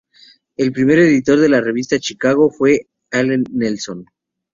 El 0.57 0.71
primer 0.71 0.97
editor 0.97 1.39
de 1.39 1.47
la 1.47 1.61
revista 1.61 1.99
"Chicago" 1.99 2.49
fue 2.49 2.87
Allen 3.11 3.43
Nelson. 3.51 4.03